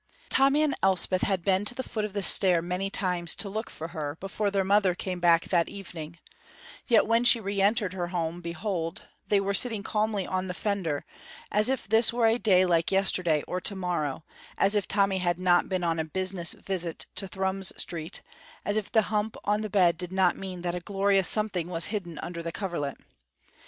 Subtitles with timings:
[0.29, 3.69] Tommy and Elspeth had been to the foot of the stair many times to look
[3.69, 6.17] for her before their mother came back that evening,
[6.87, 11.05] yet when she re entered her home, behold, they were sitting calmly on the fender
[11.51, 14.25] as if this were a day like yesterday or to morrow,
[14.57, 18.23] as if Tommy had not been on a business visit to Thrums Street,
[18.65, 21.85] as if the hump on the bed did not mean that a glorious something was
[21.93, 22.97] hidden under the coverlet.